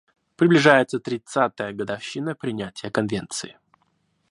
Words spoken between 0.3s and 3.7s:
Приближается тридцатая годовщина принятия Конвенции.